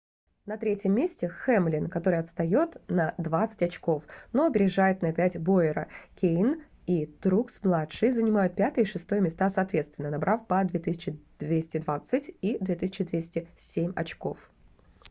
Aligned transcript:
на 0.51 0.55
3-м 0.61 0.93
месте 0.99 1.27
хэмлин 1.29 1.87
который 1.87 2.17
отстает 2.17 2.77
на 2.87 3.13
двадцать 3.19 3.61
очков 3.61 4.07
но 4.33 4.47
опережает 4.47 5.03
на 5.03 5.13
пять 5.13 5.37
бойера 5.39 5.89
кейн 6.15 6.63
и 6.87 7.05
трукс-младший 7.05 8.09
занимают 8.09 8.59
5-е 8.59 8.81
и 8.83 8.87
6-е 8.87 9.21
места 9.21 9.47
соответственно 9.51 10.09
набрав 10.09 10.47
по 10.47 10.63
2220 10.63 12.35
и 12.41 12.57
2207 12.57 13.93
очков 13.95 14.49